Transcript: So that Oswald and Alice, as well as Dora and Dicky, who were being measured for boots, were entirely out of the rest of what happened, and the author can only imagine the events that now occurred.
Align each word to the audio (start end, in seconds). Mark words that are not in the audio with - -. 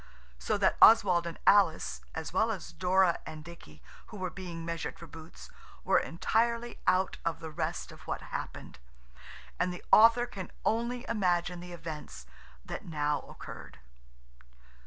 So 0.39 0.57
that 0.57 0.77
Oswald 0.81 1.27
and 1.27 1.37
Alice, 1.45 2.01
as 2.15 2.33
well 2.33 2.49
as 2.51 2.71
Dora 2.71 3.19
and 3.23 3.43
Dicky, 3.43 3.83
who 4.07 4.17
were 4.17 4.31
being 4.31 4.65
measured 4.65 4.97
for 4.97 5.05
boots, 5.05 5.47
were 5.83 5.99
entirely 5.99 6.79
out 6.87 7.17
of 7.23 7.39
the 7.39 7.51
rest 7.51 7.91
of 7.91 8.07
what 8.07 8.21
happened, 8.21 8.79
and 9.59 9.71
the 9.71 9.83
author 9.91 10.25
can 10.25 10.49
only 10.65 11.05
imagine 11.07 11.59
the 11.59 11.71
events 11.71 12.25
that 12.65 12.83
now 12.83 13.19
occurred. 13.29 13.77